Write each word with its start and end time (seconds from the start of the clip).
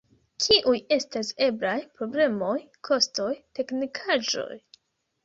Kiuj 0.43 0.77
estas 0.95 1.27
eblaj 1.47 1.75
problemoj, 1.99 2.53
kostoj, 2.89 3.29
teknikaĵoj? 3.61 4.49